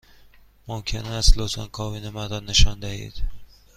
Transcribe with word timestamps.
ممکن 0.67 1.05
است 1.05 1.37
لطفاً 1.37 1.67
کابین 1.67 2.09
مرا 2.09 2.39
نشانم 2.39 2.79
دهید؟ 2.79 3.23